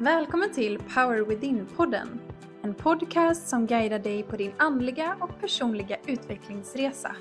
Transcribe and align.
Välkommen 0.00 0.52
till 0.52 0.78
Power 0.78 1.24
Within-podden. 1.24 2.20
En 2.62 2.74
podcast 2.74 3.48
som 3.48 3.66
guidar 3.66 3.98
dig 3.98 4.22
på 4.22 4.36
din 4.36 4.52
andliga 4.56 5.16
och 5.20 5.40
personliga 5.40 5.96
utvecklingsresa. 6.06 7.16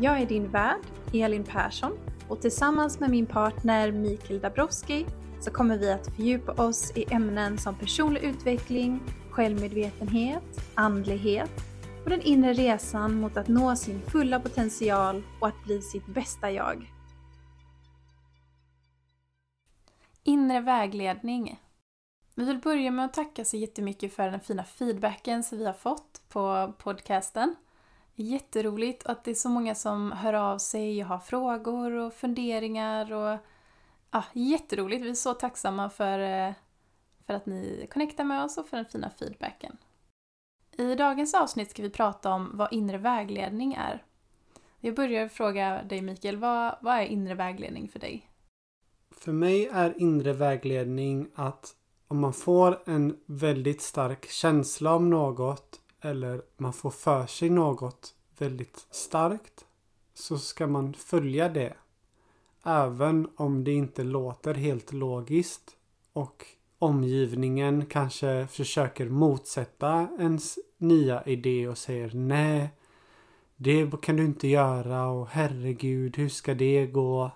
Jag 0.00 0.20
är 0.20 0.26
din 0.26 0.50
värd, 0.50 0.80
Elin 1.12 1.44
Persson, 1.44 1.92
och 2.28 2.40
tillsammans 2.40 3.00
med 3.00 3.10
min 3.10 3.26
partner 3.26 3.92
Mikael 3.92 4.40
Dabrowski 4.40 5.06
så 5.40 5.50
kommer 5.50 5.78
vi 5.78 5.92
att 5.92 6.14
fördjupa 6.14 6.52
oss 6.52 6.92
i 6.96 7.04
ämnen 7.10 7.58
som 7.58 7.74
personlig 7.74 8.22
utveckling, 8.22 9.00
självmedvetenhet, 9.30 10.72
andlighet 10.74 11.50
och 12.04 12.10
den 12.10 12.22
inre 12.22 12.52
resan 12.52 13.14
mot 13.14 13.36
att 13.36 13.48
nå 13.48 13.76
sin 13.76 14.00
fulla 14.00 14.40
potential 14.40 15.22
och 15.40 15.48
att 15.48 15.64
bli 15.64 15.80
sitt 15.82 16.06
bästa 16.06 16.50
jag. 16.50 16.92
Inre 20.24 20.60
vägledning. 20.60 21.58
Vi 22.38 22.44
vill 22.44 22.58
börja 22.58 22.90
med 22.90 23.04
att 23.04 23.14
tacka 23.14 23.44
så 23.44 23.56
jättemycket 23.56 24.14
för 24.14 24.30
den 24.30 24.40
fina 24.40 24.64
feedbacken 24.64 25.42
som 25.42 25.58
vi 25.58 25.66
har 25.66 25.72
fått 25.72 26.22
på 26.28 26.72
podcasten. 26.78 27.54
Jätteroligt 28.14 29.06
att 29.06 29.24
det 29.24 29.30
är 29.30 29.34
så 29.34 29.48
många 29.48 29.74
som 29.74 30.12
hör 30.12 30.32
av 30.32 30.58
sig 30.58 31.02
och 31.02 31.08
har 31.08 31.18
frågor 31.18 31.92
och 31.92 32.14
funderingar 32.14 33.12
och 33.12 33.38
ja, 34.10 34.24
jätteroligt. 34.32 35.04
Vi 35.04 35.10
är 35.10 35.14
så 35.14 35.34
tacksamma 35.34 35.90
för, 35.90 36.18
eh, 36.18 36.54
för 37.26 37.34
att 37.34 37.46
ni 37.46 37.86
connectar 37.90 38.24
med 38.24 38.44
oss 38.44 38.58
och 38.58 38.68
för 38.68 38.76
den 38.76 38.86
fina 38.86 39.10
feedbacken. 39.10 39.76
I 40.72 40.94
dagens 40.94 41.34
avsnitt 41.34 41.70
ska 41.70 41.82
vi 41.82 41.90
prata 41.90 42.32
om 42.32 42.50
vad 42.54 42.72
inre 42.72 42.98
vägledning 42.98 43.74
är. 43.74 44.04
Jag 44.80 44.94
börjar 44.94 45.28
fråga 45.28 45.82
dig 45.82 46.02
Mikael, 46.02 46.36
vad, 46.36 46.76
vad 46.80 46.94
är 46.94 47.04
inre 47.04 47.34
vägledning 47.34 47.88
för 47.88 47.98
dig? 47.98 48.30
För 49.10 49.32
mig 49.32 49.66
är 49.66 50.00
inre 50.00 50.32
vägledning 50.32 51.30
att 51.34 51.75
om 52.08 52.20
man 52.20 52.32
får 52.32 52.82
en 52.84 53.16
väldigt 53.26 53.82
stark 53.82 54.30
känsla 54.30 54.94
om 54.94 55.10
något 55.10 55.80
eller 56.00 56.42
man 56.56 56.72
får 56.72 56.90
för 56.90 57.26
sig 57.26 57.50
något 57.50 58.14
väldigt 58.38 58.86
starkt 58.90 59.64
så 60.14 60.38
ska 60.38 60.66
man 60.66 60.94
följa 60.94 61.48
det. 61.48 61.74
Även 62.64 63.28
om 63.36 63.64
det 63.64 63.72
inte 63.72 64.04
låter 64.04 64.54
helt 64.54 64.92
logiskt 64.92 65.76
och 66.12 66.46
omgivningen 66.78 67.86
kanske 67.86 68.46
försöker 68.46 69.08
motsätta 69.08 70.08
ens 70.18 70.58
nya 70.78 71.24
idé 71.24 71.68
och 71.68 71.78
säger 71.78 72.10
nej. 72.14 72.70
Det 73.56 74.02
kan 74.02 74.16
du 74.16 74.24
inte 74.24 74.48
göra 74.48 75.06
och 75.06 75.28
herregud 75.28 76.16
hur 76.16 76.28
ska 76.28 76.54
det 76.54 76.86
gå? 76.86 77.30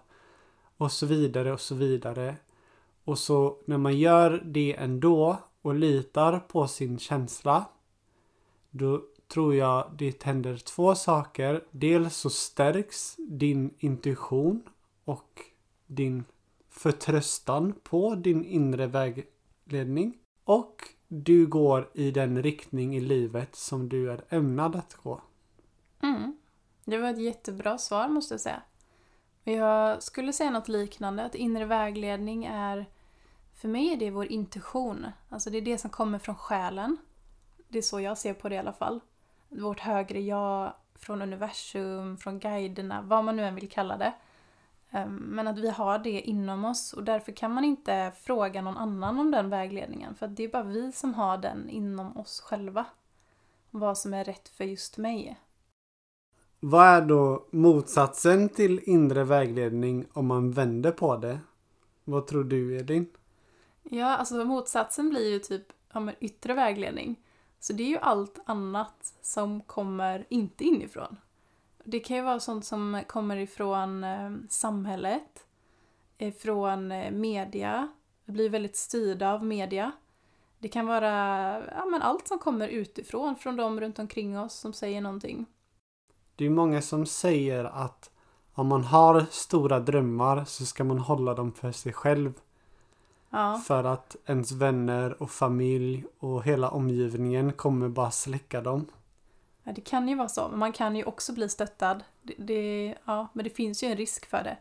Och 0.77 0.93
så 0.93 1.07
vidare 1.07 1.53
och 1.53 1.61
så 1.61 1.75
vidare. 1.75 2.37
Och 3.11 3.19
så 3.19 3.57
när 3.65 3.79
man 3.79 3.99
gör 3.99 4.43
det 4.45 4.77
ändå 4.77 5.39
och 5.63 5.75
litar 5.75 6.39
på 6.39 6.69
sin 6.69 6.99
känsla. 6.99 7.65
Då 8.71 9.03
tror 9.29 9.55
jag 9.55 9.91
det 9.99 10.23
händer 10.23 10.57
två 10.57 10.95
saker. 10.95 11.65
Dels 11.71 12.17
så 12.17 12.31
stärks 12.31 13.17
din 13.17 13.75
intuition 13.79 14.63
och 15.05 15.41
din 15.87 16.25
förtröstan 16.69 17.75
på 17.83 18.15
din 18.15 18.45
inre 18.45 18.87
vägledning. 18.87 20.19
Och 20.45 20.77
du 21.09 21.47
går 21.47 21.91
i 21.95 22.11
den 22.11 22.43
riktning 22.43 22.97
i 22.97 23.01
livet 23.01 23.57
som 23.57 23.89
du 23.89 24.11
är 24.11 24.25
ämnad 24.29 24.77
att 24.77 24.95
gå. 24.95 25.21
Mm. 26.03 26.37
Det 26.85 26.99
var 26.99 27.11
ett 27.11 27.21
jättebra 27.21 27.79
svar 27.79 28.09
måste 28.09 28.35
jag 28.35 28.41
säga. 28.41 28.63
Jag 29.45 30.03
skulle 30.03 30.33
säga 30.33 30.51
något 30.51 30.69
liknande, 30.69 31.25
att 31.25 31.35
inre 31.35 31.65
vägledning 31.65 32.45
är 32.45 32.87
för 33.61 33.69
mig 33.69 33.93
är 33.93 33.97
det 33.97 34.11
vår 34.11 34.27
intuition. 34.27 35.07
Alltså 35.29 35.51
det 35.51 35.59
är 35.59 35.63
det 35.63 35.79
som 35.79 35.91
kommer 35.91 36.19
från 36.19 36.35
själen. 36.35 36.97
Det 37.69 37.79
är 37.79 37.83
så 37.83 38.01
jag 38.01 38.19
ser 38.19 38.35
på 38.35 38.49
det 38.49 38.55
i 38.55 38.59
alla 38.59 38.73
fall. 38.73 39.01
Vårt 39.49 39.81
högre 39.81 40.21
jag, 40.21 40.73
från 40.95 41.23
universum, 41.23 42.17
från 42.17 42.39
guiderna, 42.39 43.03
vad 43.03 43.25
man 43.25 43.37
nu 43.37 43.45
än 43.45 43.55
vill 43.55 43.71
kalla 43.71 43.97
det. 43.97 44.15
Ehm, 44.91 45.17
men 45.17 45.49
att 45.49 45.59
vi 45.59 45.71
har 45.71 45.99
det 45.99 46.21
inom 46.21 46.65
oss 46.65 46.93
och 46.93 47.05
därför 47.05 47.33
kan 47.33 47.53
man 47.53 47.65
inte 47.65 48.13
fråga 48.23 48.63
någon 48.63 48.77
annan 48.77 49.19
om 49.19 49.31
den 49.31 49.51
vägledningen. 49.51 50.15
För 50.15 50.29
det 50.29 50.45
är 50.45 50.49
bara 50.49 50.63
vi 50.63 50.93
som 50.93 51.15
har 51.15 51.39
den 51.39 51.69
inom 51.69 52.17
oss 52.17 52.41
själva. 52.41 52.85
Vad 53.71 53.99
som 53.99 54.15
är 54.15 54.25
rätt 54.25 54.49
för 54.49 54.65
just 54.65 54.99
mig. 54.99 55.41
Vad 56.61 56.87
är 56.87 57.03
då 57.03 57.47
motsatsen 57.51 58.49
till 58.49 58.81
inre 58.85 59.25
vägledning 59.25 60.07
om 60.13 60.27
man 60.27 60.51
vänder 60.51 60.93
på 60.93 61.17
det? 61.17 61.39
Vad 62.05 62.27
tror 62.27 62.45
du 62.45 62.77
Edin? 62.79 63.07
Ja, 63.93 64.17
alltså 64.17 64.45
motsatsen 64.45 65.11
blir 65.11 65.31
ju 65.31 65.39
typ 65.39 65.73
ja, 65.93 66.13
yttre 66.21 66.55
vägledning. 66.55 67.21
Så 67.61 67.73
det 67.73 67.83
är 67.83 67.89
ju 67.89 67.99
allt 67.99 68.39
annat 68.47 69.15
som 69.23 69.61
kommer 69.61 70.27
inte 70.29 70.65
inifrån. 70.65 71.17
Det 71.85 72.01
kan 72.01 72.17
ju 72.17 72.23
vara 72.23 72.41
sånt 72.41 72.65
som 72.65 73.03
kommer 73.07 73.37
ifrån 73.37 74.05
eh, 74.05 74.31
samhället, 74.49 75.47
ifrån 76.19 76.93
eh, 76.93 77.11
media. 77.11 77.89
Vi 78.25 78.33
blir 78.33 78.51
väldigt 78.51 78.77
styrda 78.77 79.33
av 79.33 79.45
media. 79.45 79.93
Det 80.59 80.69
kan 80.69 80.87
vara 80.87 81.09
ja, 81.71 81.87
men 81.87 82.03
allt 82.03 82.29
som 82.29 82.39
kommer 82.39 82.69
utifrån, 82.69 83.37
från 83.37 83.57
de 83.57 83.81
runt 83.81 83.99
omkring 83.99 84.39
oss 84.39 84.55
som 84.55 84.73
säger 84.73 85.01
någonting. 85.01 85.47
Det 86.37 86.47
är 86.47 86.51
många 86.51 86.83
som 86.83 87.07
säger 87.07 87.65
att 87.65 88.11
om 88.53 88.67
man 88.67 88.85
har 88.85 89.27
stora 89.31 89.81
drömmar 89.81 90.45
så 90.45 90.67
ska 90.67 90.85
man 90.85 90.99
hålla 90.99 91.35
dem 91.35 91.53
för 91.53 91.73
sig 91.73 91.93
själv. 91.93 92.33
Ja. 93.31 93.63
För 93.67 93.85
att 93.85 94.17
ens 94.27 94.53
vänner 94.53 95.23
och 95.23 95.31
familj 95.31 96.05
och 96.19 96.45
hela 96.45 96.71
omgivningen 96.71 97.53
kommer 97.53 97.89
bara 97.89 98.11
släcka 98.11 98.61
dem. 98.61 98.87
Ja, 99.63 99.73
det 99.73 99.81
kan 99.81 100.09
ju 100.09 100.15
vara 100.15 100.29
så, 100.29 100.49
men 100.49 100.59
man 100.59 100.73
kan 100.73 100.97
ju 100.97 101.05
också 101.05 101.33
bli 101.33 101.49
stöttad. 101.49 102.05
Det, 102.23 102.35
det, 102.39 102.95
ja, 103.05 103.29
men 103.33 103.45
det 103.45 103.51
finns 103.51 103.83
ju 103.83 103.89
en 103.89 103.97
risk 103.97 104.27
för 104.27 104.45
det. 104.45 104.57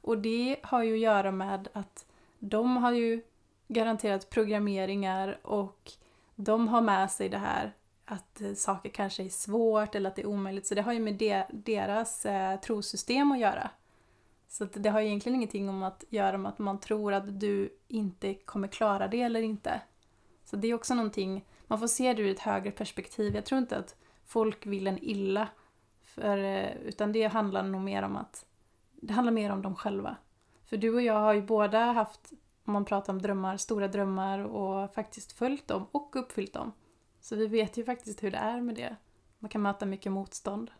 Och 0.00 0.18
det 0.18 0.56
har 0.62 0.82
ju 0.82 0.94
att 0.94 1.00
göra 1.00 1.30
med 1.32 1.68
att 1.72 2.04
de 2.38 2.76
har 2.76 2.92
ju 2.92 3.22
garanterat 3.68 4.30
programmeringar 4.30 5.38
och 5.42 5.92
de 6.34 6.68
har 6.68 6.80
med 6.80 7.10
sig 7.10 7.28
det 7.28 7.38
här 7.38 7.72
att 8.04 8.42
saker 8.56 8.90
kanske 8.90 9.24
är 9.24 9.28
svårt 9.28 9.94
eller 9.94 10.10
att 10.10 10.16
det 10.16 10.22
är 10.22 10.26
omöjligt. 10.26 10.66
Så 10.66 10.74
det 10.74 10.82
har 10.82 10.92
ju 10.92 11.00
med 11.00 11.14
de, 11.14 11.44
deras 11.50 12.26
eh, 12.26 12.60
trosystem 12.60 13.32
att 13.32 13.38
göra. 13.38 13.70
Så 14.50 14.64
det 14.64 14.88
har 14.88 15.00
egentligen 15.00 15.36
ingenting 15.36 15.68
om 15.68 15.82
att 15.82 16.04
göra 16.08 16.38
med 16.38 16.48
att 16.48 16.58
man 16.58 16.80
tror 16.80 17.12
att 17.12 17.40
du 17.40 17.78
inte 17.88 18.34
kommer 18.34 18.68
klara 18.68 19.08
det 19.08 19.22
eller 19.22 19.42
inte. 19.42 19.80
Så 20.44 20.56
det 20.56 20.68
är 20.68 20.74
också 20.74 20.94
någonting, 20.94 21.46
man 21.66 21.78
får 21.78 21.86
se 21.86 22.14
det 22.14 22.22
ur 22.22 22.30
ett 22.30 22.40
högre 22.40 22.70
perspektiv. 22.70 23.34
Jag 23.34 23.44
tror 23.44 23.58
inte 23.58 23.76
att 23.76 23.96
folk 24.24 24.66
vill 24.66 24.86
en 24.86 24.98
illa. 24.98 25.48
För, 26.02 26.38
eh, 26.38 26.76
utan 26.76 27.12
det 27.12 27.24
handlar 27.24 27.62
nog 27.62 27.80
mer 27.80 28.02
om 28.02 28.16
att 28.16 28.46
det 29.00 29.12
handlar 29.12 29.32
mer 29.32 29.52
om 29.52 29.62
dem 29.62 29.76
själva. 29.76 30.16
För 30.64 30.76
du 30.76 30.94
och 30.94 31.02
jag 31.02 31.20
har 31.20 31.34
ju 31.34 31.42
båda 31.42 31.78
haft, 31.78 32.32
om 32.64 32.72
man 32.72 32.84
pratar 32.84 33.12
om 33.12 33.22
drömmar, 33.22 33.56
stora 33.56 33.88
drömmar 33.88 34.38
och 34.38 34.94
faktiskt 34.94 35.32
följt 35.32 35.68
dem 35.68 35.86
och 35.92 36.16
uppfyllt 36.16 36.52
dem. 36.52 36.72
Så 37.20 37.36
vi 37.36 37.46
vet 37.46 37.76
ju 37.76 37.84
faktiskt 37.84 38.22
hur 38.22 38.30
det 38.30 38.38
är 38.38 38.60
med 38.60 38.74
det. 38.74 38.96
Man 39.38 39.48
kan 39.48 39.62
möta 39.62 39.86
mycket 39.86 40.12
motstånd. 40.12 40.70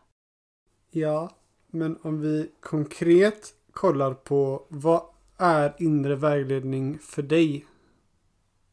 Ja, 0.89 1.29
men 1.67 1.97
om 2.01 2.21
vi 2.21 2.51
konkret 2.59 3.53
kollar 3.71 4.13
på 4.13 4.65
vad 4.69 5.01
är 5.37 5.75
inre 5.77 6.15
vägledning 6.15 6.99
för 6.99 7.21
dig? 7.21 7.65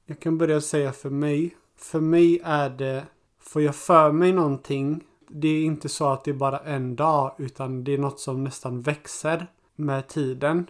Jag 0.06 0.20
kan 0.20 0.38
börja 0.38 0.60
säga 0.60 0.92
för 0.92 1.10
mig. 1.10 1.56
För 1.76 2.00
mig 2.00 2.40
är 2.44 2.70
det, 2.70 3.06
får 3.38 3.62
jag 3.62 3.74
för 3.74 4.12
mig 4.12 4.32
någonting, 4.32 5.04
det 5.28 5.48
är 5.48 5.64
inte 5.64 5.88
så 5.88 6.08
att 6.08 6.24
det 6.24 6.30
är 6.30 6.34
bara 6.34 6.58
en 6.58 6.96
dag 6.96 7.34
utan 7.38 7.84
det 7.84 7.94
är 7.94 7.98
något 7.98 8.20
som 8.20 8.44
nästan 8.44 8.80
växer 8.80 9.46
med 9.76 10.08
tiden. 10.08 10.66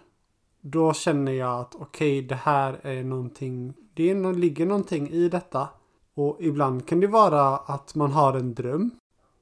Då 0.61 0.93
känner 0.93 1.33
jag 1.33 1.61
att 1.61 1.75
okej, 1.75 2.19
okay, 2.19 2.29
det 2.29 2.35
här 2.35 2.81
är 2.83 3.05
någonting, 3.05 3.75
det 3.95 4.11
är, 4.11 4.33
ligger 4.33 4.67
någonting 4.67 5.11
i 5.11 5.29
detta. 5.29 5.69
Och 6.15 6.37
ibland 6.41 6.89
kan 6.89 7.01
det 7.01 7.07
vara 7.07 7.57
att 7.57 7.95
man 7.95 8.13
har 8.13 8.35
en 8.35 8.55
dröm. 8.55 8.91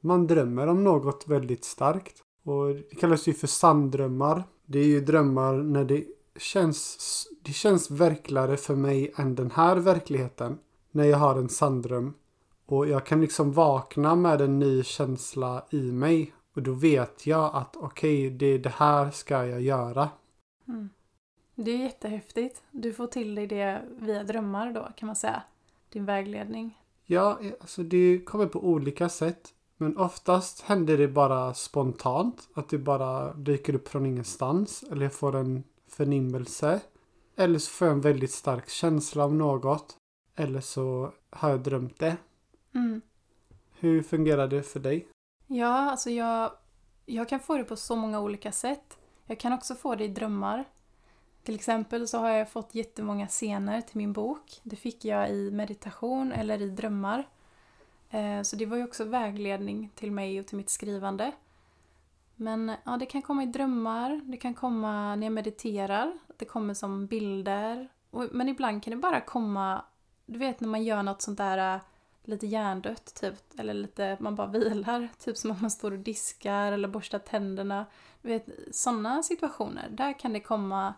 Man 0.00 0.26
drömmer 0.26 0.66
om 0.66 0.84
något 0.84 1.24
väldigt 1.28 1.64
starkt. 1.64 2.22
Och 2.44 2.74
det 2.74 2.94
kallas 3.00 3.28
ju 3.28 3.32
för 3.32 3.46
sanddrömmar. 3.46 4.44
Det 4.66 4.78
är 4.78 4.86
ju 4.86 5.00
drömmar 5.00 5.54
när 5.54 5.84
det 5.84 6.04
känns, 6.36 6.98
det 7.42 7.52
känns 7.52 7.90
verkligare 7.90 8.56
för 8.56 8.76
mig 8.76 9.12
än 9.16 9.34
den 9.34 9.50
här 9.50 9.76
verkligheten. 9.76 10.58
När 10.90 11.04
jag 11.04 11.18
har 11.18 11.36
en 11.36 11.48
sanddröm. 11.48 12.14
Och 12.66 12.88
jag 12.88 13.06
kan 13.06 13.20
liksom 13.20 13.52
vakna 13.52 14.14
med 14.14 14.40
en 14.40 14.58
ny 14.58 14.82
känsla 14.82 15.64
i 15.70 15.92
mig. 15.92 16.32
Och 16.54 16.62
då 16.62 16.72
vet 16.72 17.26
jag 17.26 17.54
att 17.54 17.76
okej, 17.76 18.26
okay, 18.26 18.38
det 18.38 18.46
är 18.46 18.58
det 18.58 18.72
här 18.76 19.10
ska 19.10 19.46
jag 19.46 19.60
göra. 19.60 20.08
Mm. 20.68 20.88
Det 21.54 21.70
är 21.70 21.78
jättehäftigt. 21.78 22.62
Du 22.70 22.92
får 22.92 23.06
till 23.06 23.34
dig 23.34 23.46
det 23.46 23.82
via 23.98 24.24
drömmar 24.24 24.72
då 24.72 24.88
kan 24.96 25.06
man 25.06 25.16
säga. 25.16 25.42
Din 25.92 26.04
vägledning. 26.04 26.78
Ja, 27.04 27.40
alltså 27.60 27.82
det 27.82 28.20
kommer 28.24 28.46
på 28.46 28.64
olika 28.64 29.08
sätt. 29.08 29.54
Men 29.76 29.96
oftast 29.96 30.60
händer 30.60 30.98
det 30.98 31.08
bara 31.08 31.54
spontant. 31.54 32.48
Att 32.54 32.68
det 32.68 32.78
bara 32.78 33.34
dyker 33.34 33.74
upp 33.74 33.88
från 33.88 34.06
ingenstans. 34.06 34.84
Eller 34.90 35.02
jag 35.02 35.12
får 35.12 35.36
en 35.36 35.64
förnimmelse. 35.88 36.80
Eller 37.36 37.58
så 37.58 37.70
får 37.70 37.86
jag 37.86 37.94
en 37.94 38.00
väldigt 38.00 38.32
stark 38.32 38.68
känsla 38.68 39.24
av 39.24 39.34
något. 39.34 39.96
Eller 40.36 40.60
så 40.60 41.12
har 41.30 41.50
jag 41.50 41.60
drömt 41.60 41.98
det. 41.98 42.16
Mm. 42.74 43.00
Hur 43.78 44.02
fungerar 44.02 44.48
det 44.48 44.62
för 44.62 44.80
dig? 44.80 45.08
Ja, 45.46 45.90
alltså 45.90 46.10
jag, 46.10 46.52
jag 47.06 47.28
kan 47.28 47.40
få 47.40 47.56
det 47.56 47.64
på 47.64 47.76
så 47.76 47.96
många 47.96 48.20
olika 48.20 48.52
sätt. 48.52 48.98
Jag 49.26 49.40
kan 49.40 49.52
också 49.52 49.74
få 49.74 49.94
det 49.94 50.04
i 50.04 50.08
drömmar. 50.08 50.64
Till 51.42 51.54
exempel 51.54 52.08
så 52.08 52.18
har 52.18 52.30
jag 52.30 52.50
fått 52.50 52.74
jättemånga 52.74 53.26
scener 53.26 53.80
till 53.80 53.96
min 53.96 54.12
bok. 54.12 54.60
Det 54.62 54.76
fick 54.76 55.04
jag 55.04 55.30
i 55.30 55.50
meditation 55.50 56.32
eller 56.32 56.62
i 56.62 56.70
drömmar. 56.70 57.28
Eh, 58.10 58.42
så 58.42 58.56
det 58.56 58.66
var 58.66 58.76
ju 58.76 58.84
också 58.84 59.04
vägledning 59.04 59.90
till 59.94 60.12
mig 60.12 60.40
och 60.40 60.46
till 60.46 60.56
mitt 60.56 60.70
skrivande. 60.70 61.32
Men 62.36 62.72
ja, 62.84 62.96
det 62.96 63.06
kan 63.06 63.22
komma 63.22 63.42
i 63.42 63.46
drömmar, 63.46 64.20
det 64.24 64.36
kan 64.36 64.54
komma 64.54 65.16
när 65.16 65.26
jag 65.26 65.32
mediterar, 65.32 66.18
det 66.36 66.44
kommer 66.44 66.74
som 66.74 67.06
bilder. 67.06 67.88
Men 68.10 68.48
ibland 68.48 68.82
kan 68.82 68.90
det 68.90 68.96
bara 68.96 69.20
komma, 69.20 69.84
du 70.26 70.38
vet 70.38 70.60
när 70.60 70.68
man 70.68 70.84
gör 70.84 71.02
något 71.02 71.22
sånt 71.22 71.38
där 71.38 71.74
eh, 71.74 71.80
lite 72.24 72.46
hjärndött 72.46 73.14
typ, 73.14 73.58
eller 73.58 73.74
lite, 73.74 74.16
man 74.20 74.34
bara 74.34 74.46
vilar, 74.46 75.08
typ 75.18 75.36
som 75.36 75.50
att 75.50 75.60
man 75.60 75.70
står 75.70 75.90
och 75.90 75.98
diskar 75.98 76.72
eller 76.72 76.88
borstar 76.88 77.18
tänderna. 77.18 77.86
Du 78.22 78.28
vet, 78.28 78.48
sådana 78.70 79.22
situationer, 79.22 79.88
där 79.90 80.18
kan 80.18 80.32
det 80.32 80.40
komma, 80.40 80.94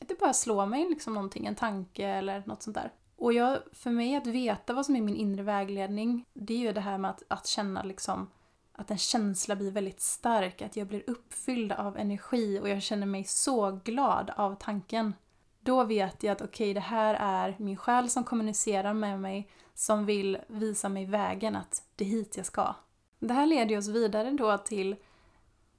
det 0.00 0.18
bara 0.18 0.32
slår 0.32 0.66
mig 0.66 0.88
liksom 0.88 1.14
någonting, 1.14 1.46
en 1.46 1.54
tanke 1.54 2.06
eller 2.06 2.42
något 2.46 2.62
sånt 2.62 2.74
där. 2.74 2.92
Och 3.20 3.32
jag, 3.32 3.58
för 3.72 3.90
mig 3.90 4.16
att 4.16 4.26
veta 4.26 4.72
vad 4.72 4.86
som 4.86 4.96
är 4.96 5.00
min 5.00 5.16
inre 5.16 5.42
vägledning, 5.42 6.24
det 6.32 6.54
är 6.54 6.58
ju 6.58 6.72
det 6.72 6.80
här 6.80 6.98
med 6.98 7.10
att, 7.10 7.22
att 7.28 7.46
känna 7.46 7.82
liksom 7.82 8.30
att 8.72 8.90
en 8.90 8.98
känsla 8.98 9.56
blir 9.56 9.70
väldigt 9.70 10.00
stark, 10.00 10.62
att 10.62 10.76
jag 10.76 10.86
blir 10.86 11.02
uppfylld 11.06 11.72
av 11.72 11.98
energi 11.98 12.60
och 12.60 12.68
jag 12.68 12.82
känner 12.82 13.06
mig 13.06 13.24
så 13.24 13.80
glad 13.84 14.30
av 14.36 14.54
tanken. 14.54 15.14
Då 15.60 15.84
vet 15.84 16.22
jag 16.22 16.32
att 16.32 16.42
okej, 16.42 16.64
okay, 16.64 16.74
det 16.74 16.80
här 16.80 17.14
är 17.14 17.56
min 17.58 17.76
själ 17.76 18.10
som 18.10 18.24
kommunicerar 18.24 18.94
med 18.94 19.20
mig, 19.20 19.50
som 19.74 20.06
vill 20.06 20.38
visa 20.46 20.88
mig 20.88 21.06
vägen 21.06 21.56
att 21.56 21.82
det 21.96 22.04
är 22.04 22.08
hit 22.08 22.36
jag 22.36 22.46
ska. 22.46 22.74
Det 23.18 23.34
här 23.34 23.46
leder 23.46 23.78
oss 23.78 23.88
vidare 23.88 24.30
då 24.30 24.58
till 24.58 24.96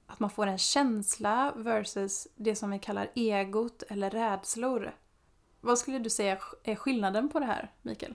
att 0.06 0.20
man 0.20 0.30
får 0.30 0.46
en 0.46 0.58
känsla 0.58 1.52
versus 1.56 2.28
det 2.36 2.56
som 2.56 2.70
vi 2.70 2.78
kallar 2.78 3.10
egot 3.14 3.82
eller 3.82 4.10
rädslor. 4.10 4.92
Vad 5.64 5.78
skulle 5.78 5.98
du 5.98 6.10
säga 6.10 6.38
är 6.62 6.74
skillnaden 6.74 7.28
på 7.28 7.38
det 7.38 7.46
här, 7.46 7.70
Mikael? 7.82 8.14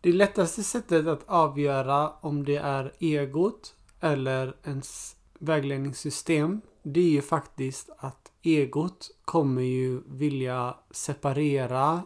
Det 0.00 0.12
lättaste 0.12 0.62
sättet 0.62 1.06
att 1.06 1.28
avgöra 1.28 2.10
om 2.10 2.44
det 2.44 2.56
är 2.56 2.92
egot 2.98 3.74
eller 4.00 4.56
ens 4.64 5.16
vägledningssystem, 5.38 6.60
det 6.82 7.00
är 7.00 7.10
ju 7.10 7.22
faktiskt 7.22 7.90
att 7.98 8.32
egot 8.42 9.10
kommer 9.24 9.62
ju 9.62 10.02
vilja 10.06 10.76
separera. 10.90 12.02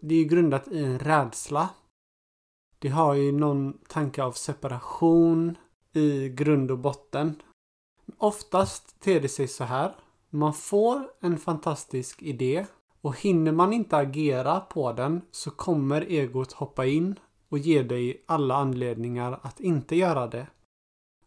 Det 0.00 0.14
är 0.14 0.18
ju 0.18 0.24
grundat 0.24 0.68
i 0.68 0.84
en 0.84 0.98
rädsla. 0.98 1.68
Det 2.78 2.88
har 2.88 3.14
ju 3.14 3.32
någon 3.32 3.78
tanke 3.88 4.22
av 4.22 4.32
separation 4.32 5.56
i 5.92 6.28
grund 6.28 6.70
och 6.70 6.78
botten. 6.78 7.42
Oftast 8.18 9.00
ter 9.00 9.20
det 9.20 9.28
sig 9.28 9.48
så 9.48 9.64
här. 9.64 9.94
Man 10.30 10.54
får 10.54 11.10
en 11.20 11.38
fantastisk 11.38 12.22
idé 12.22 12.66
och 13.00 13.18
hinner 13.18 13.52
man 13.52 13.72
inte 13.72 13.96
agera 13.96 14.60
på 14.60 14.92
den 14.92 15.20
så 15.30 15.50
kommer 15.50 16.00
egot 16.00 16.52
hoppa 16.52 16.86
in 16.86 17.18
och 17.48 17.58
ge 17.58 17.82
dig 17.82 18.24
alla 18.26 18.54
anledningar 18.54 19.40
att 19.42 19.60
inte 19.60 19.96
göra 19.96 20.26
det. 20.26 20.46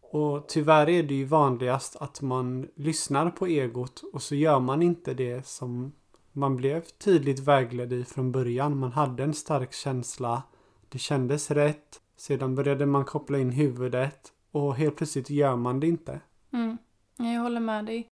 Och 0.00 0.48
tyvärr 0.48 0.88
är 0.88 1.02
det 1.02 1.14
ju 1.14 1.24
vanligast 1.24 1.96
att 1.96 2.22
man 2.22 2.68
lyssnar 2.76 3.30
på 3.30 3.46
egot 3.46 4.02
och 4.12 4.22
så 4.22 4.34
gör 4.34 4.60
man 4.60 4.82
inte 4.82 5.14
det 5.14 5.46
som 5.46 5.92
man 6.32 6.56
blev 6.56 6.80
tydligt 6.80 7.38
vägledd 7.38 7.92
i 7.92 8.04
från 8.04 8.32
början. 8.32 8.78
Man 8.78 8.92
hade 8.92 9.22
en 9.22 9.34
stark 9.34 9.72
känsla. 9.72 10.42
Det 10.88 10.98
kändes 10.98 11.50
rätt. 11.50 12.00
Sedan 12.16 12.54
började 12.54 12.86
man 12.86 13.04
koppla 13.04 13.38
in 13.38 13.50
huvudet 13.50 14.32
och 14.52 14.74
helt 14.74 14.96
plötsligt 14.96 15.30
gör 15.30 15.56
man 15.56 15.80
det 15.80 15.86
inte. 15.86 16.20
Mm. 16.52 16.78
Jag 17.16 17.40
håller 17.40 17.60
med 17.60 17.84
dig. 17.84 18.08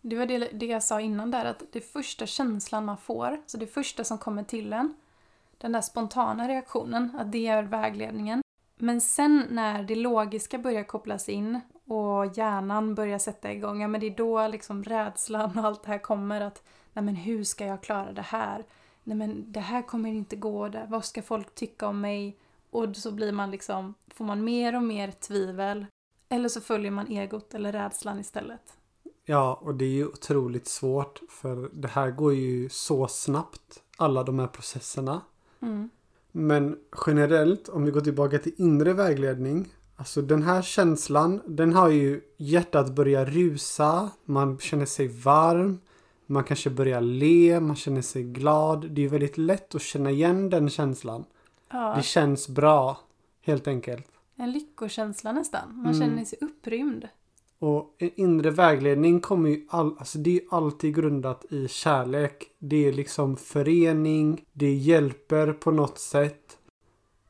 Det 0.00 0.16
var 0.16 0.26
det, 0.26 0.38
det 0.38 0.66
jag 0.66 0.82
sa 0.82 1.00
innan 1.00 1.30
där, 1.30 1.44
att 1.44 1.62
det 1.72 1.80
första 1.80 2.26
känslan 2.26 2.84
man 2.84 2.98
får, 2.98 3.40
så 3.46 3.58
det 3.58 3.66
första 3.66 4.04
som 4.04 4.18
kommer 4.18 4.42
till 4.42 4.72
en, 4.72 4.94
den 5.58 5.72
där 5.72 5.80
spontana 5.80 6.48
reaktionen, 6.48 7.16
att 7.18 7.32
det 7.32 7.46
är 7.46 7.62
vägledningen. 7.62 8.42
Men 8.76 9.00
sen 9.00 9.46
när 9.50 9.82
det 9.82 9.94
logiska 9.94 10.58
börjar 10.58 10.84
kopplas 10.84 11.28
in 11.28 11.60
och 11.86 12.26
hjärnan 12.36 12.94
börjar 12.94 13.18
sätta 13.18 13.52
igång, 13.52 13.80
ja 13.80 13.88
men 13.88 14.00
det 14.00 14.06
är 14.06 14.16
då 14.16 14.48
liksom 14.48 14.84
rädslan 14.84 15.58
och 15.58 15.64
allt 15.64 15.82
det 15.82 15.88
här 15.88 15.98
kommer 15.98 16.40
att 16.40 16.62
nej 16.92 17.04
men 17.04 17.16
hur 17.16 17.44
ska 17.44 17.66
jag 17.66 17.82
klara 17.82 18.12
det 18.12 18.22
här? 18.22 18.64
Nej 19.04 19.16
men 19.16 19.52
det 19.52 19.60
här 19.60 19.82
kommer 19.82 20.08
inte 20.08 20.36
gå, 20.36 20.68
där. 20.68 20.86
vad 20.88 21.04
ska 21.04 21.22
folk 21.22 21.54
tycka 21.54 21.88
om 21.88 22.00
mig? 22.00 22.38
Och 22.70 22.96
så 22.96 23.12
blir 23.12 23.32
man 23.32 23.50
liksom, 23.50 23.94
får 24.08 24.24
man 24.24 24.44
mer 24.44 24.76
och 24.76 24.82
mer 24.82 25.10
tvivel. 25.10 25.86
Eller 26.28 26.48
så 26.48 26.60
följer 26.60 26.90
man 26.90 27.08
egot 27.08 27.54
eller 27.54 27.72
rädslan 27.72 28.20
istället. 28.20 28.76
Ja, 29.30 29.60
och 29.62 29.74
det 29.74 29.84
är 29.84 29.88
ju 29.88 30.06
otroligt 30.06 30.66
svårt 30.66 31.20
för 31.28 31.70
det 31.72 31.88
här 31.88 32.10
går 32.10 32.34
ju 32.34 32.68
så 32.68 33.08
snabbt, 33.08 33.82
alla 33.96 34.22
de 34.22 34.38
här 34.38 34.46
processerna. 34.46 35.20
Mm. 35.60 35.90
Men 36.32 36.78
generellt, 37.06 37.68
om 37.68 37.84
vi 37.84 37.90
går 37.90 38.00
tillbaka 38.00 38.38
till 38.38 38.52
inre 38.56 38.92
vägledning. 38.92 39.68
Alltså 39.96 40.22
den 40.22 40.42
här 40.42 40.62
känslan, 40.62 41.40
den 41.46 41.72
har 41.72 41.88
ju 41.88 42.20
hjärtat 42.36 42.94
börjar 42.94 43.26
rusa, 43.26 44.10
man 44.24 44.58
känner 44.58 44.86
sig 44.86 45.08
varm, 45.08 45.80
man 46.26 46.44
kanske 46.44 46.70
börjar 46.70 47.00
le, 47.00 47.60
man 47.60 47.76
känner 47.76 48.02
sig 48.02 48.22
glad. 48.22 48.90
Det 48.90 49.04
är 49.04 49.08
väldigt 49.08 49.38
lätt 49.38 49.74
att 49.74 49.82
känna 49.82 50.10
igen 50.10 50.50
den 50.50 50.70
känslan. 50.70 51.24
Ja. 51.70 51.94
Det 51.96 52.02
känns 52.02 52.48
bra, 52.48 53.00
helt 53.42 53.68
enkelt. 53.68 54.06
En 54.36 54.52
lyckokänsla 54.52 55.32
nästan. 55.32 55.76
Man 55.76 55.94
mm. 55.94 56.00
känner 56.00 56.24
sig 56.24 56.38
upprymd. 56.40 57.08
Och 57.58 57.96
en 57.98 58.10
inre 58.14 58.50
vägledning 58.50 59.20
kommer 59.20 59.50
ju 59.50 59.66
all, 59.68 59.96
alltså 59.98 60.18
det 60.18 60.36
är 60.36 60.42
alltid 60.50 60.94
grundat 60.94 61.44
i 61.52 61.68
kärlek. 61.68 62.44
Det 62.58 62.88
är 62.88 62.92
liksom 62.92 63.36
förening, 63.36 64.44
det 64.52 64.72
hjälper 64.72 65.52
på 65.52 65.70
något 65.70 65.98
sätt. 65.98 66.58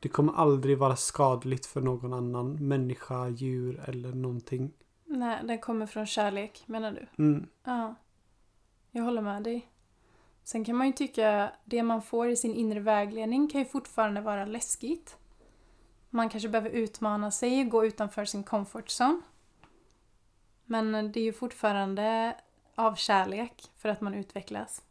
Det 0.00 0.08
kommer 0.08 0.32
aldrig 0.32 0.78
vara 0.78 0.96
skadligt 0.96 1.66
för 1.66 1.80
någon 1.80 2.12
annan 2.12 2.68
människa, 2.68 3.28
djur 3.28 3.84
eller 3.86 4.12
någonting. 4.12 4.72
Nej, 5.04 5.38
den 5.44 5.58
kommer 5.58 5.86
från 5.86 6.06
kärlek 6.06 6.62
menar 6.66 6.92
du? 6.92 7.24
Mm. 7.24 7.46
Ja. 7.64 7.94
Jag 8.90 9.02
håller 9.02 9.22
med 9.22 9.42
dig. 9.42 9.68
Sen 10.44 10.64
kan 10.64 10.76
man 10.76 10.86
ju 10.86 10.92
tycka 10.92 11.52
det 11.64 11.82
man 11.82 12.02
får 12.02 12.28
i 12.28 12.36
sin 12.36 12.54
inre 12.54 12.80
vägledning 12.80 13.48
kan 13.48 13.60
ju 13.60 13.64
fortfarande 13.64 14.20
vara 14.20 14.44
läskigt. 14.44 15.16
Man 16.10 16.28
kanske 16.28 16.48
behöver 16.48 16.70
utmana 16.70 17.30
sig, 17.30 17.64
gå 17.64 17.86
utanför 17.86 18.24
sin 18.24 18.42
comfort 18.42 18.86
zone. 19.00 19.20
Men 20.70 21.12
det 21.12 21.20
är 21.20 21.24
ju 21.24 21.32
fortfarande 21.32 22.36
av 22.74 22.94
kärlek 22.94 23.70
för 23.76 23.88
att 23.88 24.00
man 24.00 24.14
utvecklas. 24.14 24.82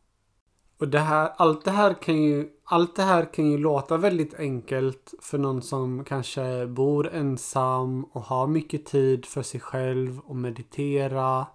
Och 0.80 0.88
det 0.88 1.00
här, 1.00 1.32
allt 1.38 1.66
det 1.66 1.72
här 1.72 1.94
kan 1.94 2.24
ju, 2.24 2.50
allt 2.64 2.96
det 2.96 3.04
här 3.04 3.34
kan 3.34 3.52
ju 3.52 3.58
låta 3.58 3.98
väldigt 3.98 4.34
enkelt 4.34 5.14
för 5.22 5.38
någon 5.38 5.62
som 5.62 6.04
kanske 6.04 6.68
bor 6.68 7.14
ensam 7.14 8.04
och 8.04 8.22
har 8.22 8.48
mycket 8.48 8.86
tid 8.86 9.26
för 9.26 9.42
sig 9.42 9.60
själv 9.60 10.20
och 10.20 10.36
meditera. 10.36 11.46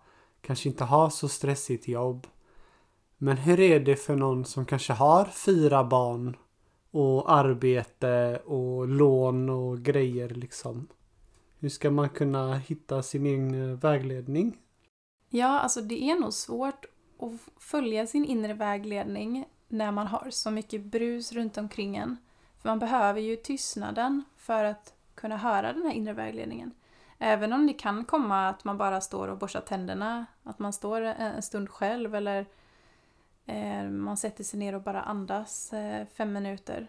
Kanske 0.40 0.68
inte 0.68 0.84
har 0.84 1.10
så 1.10 1.28
stressigt 1.28 1.88
jobb. 1.88 2.26
Men 3.18 3.36
hur 3.36 3.60
är 3.60 3.80
det 3.80 3.96
för 3.96 4.16
någon 4.16 4.44
som 4.44 4.66
kanske 4.66 4.92
har 4.92 5.24
fyra 5.24 5.84
barn 5.84 6.36
och 6.90 7.32
arbete 7.32 8.42
och 8.44 8.88
lån 8.88 9.50
och 9.50 9.78
grejer 9.78 10.28
liksom? 10.28 10.88
Hur 11.62 11.68
ska 11.68 11.90
man 11.90 12.08
kunna 12.08 12.54
hitta 12.54 13.02
sin 13.02 13.26
egen 13.26 13.70
eh, 13.70 13.78
vägledning? 13.78 14.58
Ja, 15.28 15.60
alltså 15.60 15.80
det 15.80 16.02
är 16.02 16.20
nog 16.20 16.32
svårt 16.32 16.84
att 17.18 17.62
följa 17.62 18.06
sin 18.06 18.24
inre 18.24 18.54
vägledning 18.54 19.44
när 19.68 19.92
man 19.92 20.06
har 20.06 20.30
så 20.30 20.50
mycket 20.50 20.84
brus 20.84 21.32
runt 21.32 21.58
omkring 21.58 21.96
en. 21.96 22.16
För 22.58 22.68
man 22.68 22.78
behöver 22.78 23.20
ju 23.20 23.36
tystnaden 23.36 24.24
för 24.36 24.64
att 24.64 24.94
kunna 25.14 25.36
höra 25.36 25.72
den 25.72 25.82
här 25.82 25.92
inre 25.92 26.12
vägledningen. 26.12 26.74
Även 27.18 27.52
om 27.52 27.66
det 27.66 27.74
kan 27.74 28.04
komma 28.04 28.48
att 28.48 28.64
man 28.64 28.78
bara 28.78 29.00
står 29.00 29.28
och 29.28 29.38
borstar 29.38 29.60
tänderna, 29.60 30.26
att 30.42 30.58
man 30.58 30.72
står 30.72 31.02
eh, 31.02 31.20
en 31.20 31.42
stund 31.42 31.70
själv 31.70 32.14
eller 32.14 32.46
eh, 33.46 33.84
man 33.84 34.16
sätter 34.16 34.44
sig 34.44 34.58
ner 34.58 34.74
och 34.74 34.82
bara 34.82 35.02
andas 35.02 35.72
fem 36.14 36.32
minuter 36.32 36.88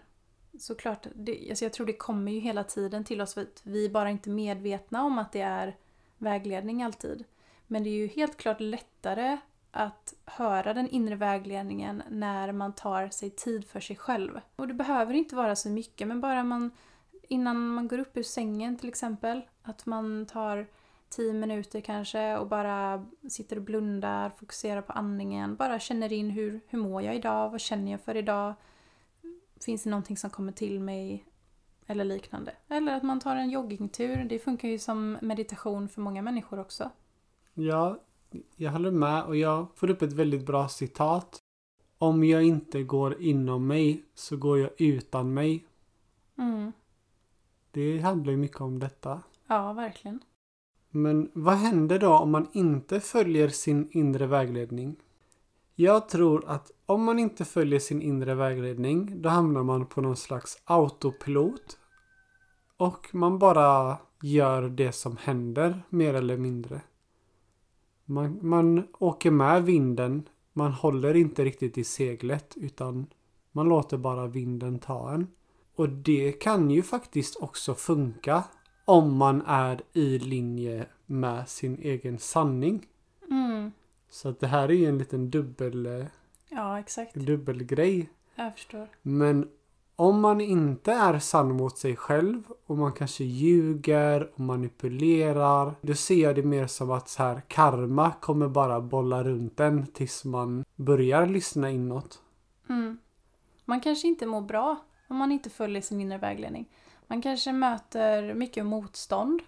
såklart, 0.60 1.07
det, 1.15 1.50
alltså 1.50 1.65
jag 1.65 1.74
tror 1.74 1.88
det 1.88 1.93
kommer 1.93 2.31
ju 2.31 2.39
hela 2.39 2.63
tiden 2.63 3.03
till 3.03 3.22
oss 3.22 3.38
vi 3.63 3.86
är 3.86 3.89
bara 3.89 4.10
inte 4.10 4.29
medvetna 4.29 5.03
om 5.03 5.19
att 5.19 5.31
det 5.31 5.41
är 5.41 5.75
vägledning 6.17 6.83
alltid. 6.83 7.24
Men 7.67 7.83
det 7.83 7.89
är 7.89 7.93
ju 7.93 8.07
helt 8.07 8.38
klart 8.38 8.60
lättare 8.60 9.38
att 9.72 10.13
höra 10.25 10.74
den 10.74 10.89
inre 10.89 11.15
vägledningen 11.15 12.03
när 12.10 12.51
man 12.51 12.74
tar 12.74 13.10
sig 13.10 13.29
tid 13.29 13.67
för 13.67 13.79
sig 13.79 13.95
själv. 13.95 14.39
Och 14.55 14.67
det 14.67 14.74
behöver 14.74 15.13
inte 15.13 15.36
vara 15.36 15.55
så 15.55 15.69
mycket, 15.69 16.07
men 16.07 16.22
bara 16.22 16.43
man 16.43 16.72
innan 17.27 17.67
man 17.67 17.88
går 17.88 18.00
upp 18.00 18.17
ur 18.17 18.24
sängen 18.24 18.77
till 18.77 18.89
exempel, 18.89 19.41
att 19.63 19.86
man 19.86 20.25
tar 20.25 20.67
tio 21.10 21.33
minuter 21.33 21.81
kanske 21.81 22.38
och 22.38 22.48
bara 22.48 23.05
sitter 23.29 23.55
och 23.55 23.62
blundar, 23.62 24.29
fokuserar 24.29 24.81
på 24.81 24.93
andningen, 24.93 25.55
bara 25.55 25.79
känner 25.79 26.13
in 26.13 26.29
hur, 26.29 26.60
hur 26.67 26.79
mår 26.79 27.01
jag 27.01 27.15
idag, 27.15 27.50
vad 27.50 27.62
känner 27.62 27.91
jag 27.91 28.01
för 28.01 28.15
idag, 28.17 28.53
finns 29.65 29.84
det 29.84 29.89
någonting 29.89 30.17
som 30.17 30.29
kommer 30.29 30.51
till 30.51 30.79
mig 30.79 31.25
eller 31.88 32.05
liknande. 32.05 32.55
Eller 32.67 32.96
att 32.98 33.03
man 33.03 33.20
tar 33.20 33.36
en 33.36 33.50
joggingtur, 33.50 34.25
det 34.29 34.39
funkar 34.39 34.67
ju 34.67 34.79
som 34.79 35.17
meditation 35.22 35.89
för 35.89 36.01
många 36.01 36.22
människor 36.22 36.60
också. 36.60 36.89
Ja, 37.53 38.00
jag 38.55 38.72
håller 38.72 38.91
med 38.91 39.24
och 39.24 39.36
jag 39.36 39.67
får 39.75 39.89
upp 39.89 40.01
ett 40.01 40.13
väldigt 40.13 40.46
bra 40.46 40.67
citat. 40.67 41.39
Om 41.98 42.24
jag 42.24 42.43
inte 42.43 42.84
går 42.84 43.22
inom 43.22 43.67
mig 43.67 44.03
så 44.13 44.38
går 44.38 44.60
jag 44.60 44.70
utan 44.77 45.34
mig. 45.34 45.65
Mm. 46.38 46.72
Det 47.72 48.00
handlar 48.00 48.32
ju 48.32 48.38
mycket 48.38 48.62
om 48.62 48.79
detta. 48.79 49.22
Ja, 49.48 49.74
verkligen. 49.74 50.20
Men 50.89 51.32
vad 51.34 51.55
händer 51.55 52.00
då 52.00 52.17
om 52.17 52.32
man 52.32 52.48
inte 52.53 53.00
följer 53.00 53.50
sin 53.50 53.89
inre 53.91 54.27
vägledning? 54.27 54.96
Jag 55.75 56.10
tror 56.10 56.46
att 56.48 56.72
om 56.86 57.03
man 57.03 57.20
inte 57.20 57.46
följer 57.46 57.80
sin 57.80 58.01
inre 58.01 58.36
vägledning 58.36 59.22
då 59.22 59.30
hamnar 59.30 59.63
man 59.63 59.86
på 59.86 60.01
någon 60.01 60.15
slags 60.15 60.62
autopilot. 60.65 61.77
Och 62.77 63.10
man 63.12 63.39
bara 63.39 63.98
gör 64.22 64.62
det 64.62 64.92
som 64.92 65.18
händer 65.18 65.84
mer 65.89 66.13
eller 66.13 66.38
mindre. 66.38 66.82
Man, 68.06 68.39
man 68.42 68.88
åker 69.00 69.32
med 69.32 69.63
vinden. 69.63 70.30
Man 70.53 70.72
håller 70.72 71.15
inte 71.15 71.44
riktigt 71.44 71.77
i 71.77 71.84
seglet 71.84 72.53
utan 72.58 73.08
man 73.51 73.70
låter 73.70 73.98
bara 73.98 74.27
vinden 74.27 74.80
ta 74.80 75.12
en. 75.12 75.27
Och 75.75 75.89
det 75.89 76.32
kan 76.32 76.72
ju 76.72 76.82
faktiskt 76.84 77.36
också 77.36 77.75
funka 77.75 78.44
om 78.86 79.15
man 79.15 79.42
är 79.46 79.82
i 79.94 80.20
linje 80.20 80.86
med 81.06 81.50
sin 81.50 81.80
egen 81.80 82.20
sanning. 82.20 82.86
Så 84.13 84.29
att 84.29 84.39
det 84.39 84.48
här 84.48 84.70
är 84.70 84.74
ju 84.74 84.86
en 84.86 84.98
liten 84.98 85.29
dubbel, 85.29 85.86
eh, 85.86 86.05
Ja, 86.50 86.79
exakt. 86.79 87.15
dubbelgrej. 87.15 88.10
Jag 88.36 88.53
förstår. 88.53 88.88
Men 89.01 89.50
om 89.96 90.20
man 90.22 90.41
inte 90.41 90.91
är 90.91 91.20
sann 91.20 91.51
mot 91.55 91.77
sig 91.77 91.96
själv 91.96 92.43
och 92.65 92.77
man 92.77 92.91
kanske 92.93 93.24
ljuger 93.24 94.32
och 94.34 94.39
manipulerar. 94.39 95.75
Då 95.82 95.93
ser 95.93 96.15
jag 96.24 96.36
det 96.36 96.43
mer 96.43 96.67
som 96.67 96.91
att 96.91 97.10
så 97.10 97.24
här 97.24 97.41
karma 97.48 98.12
kommer 98.12 98.48
bara 98.48 98.82
bolla 98.82 99.24
runt 99.24 99.60
en 99.60 99.88
tills 99.88 100.25
man 100.25 100.65
börjar 100.75 101.27
lyssna 101.27 101.70
inåt. 101.70 102.22
Mm. 102.70 102.98
Man 103.65 103.82
kanske 103.82 104.08
inte 104.08 104.25
mår 104.25 104.41
bra 104.41 104.77
om 105.08 105.17
man 105.17 105.32
inte 105.32 105.50
följer 105.50 105.82
sin 105.82 106.01
inre 106.01 106.17
vägledning. 106.17 106.70
Man 107.08 107.22
kanske 107.22 107.51
möter 107.51 108.34
mycket 108.34 108.65
motstånd 108.65 109.41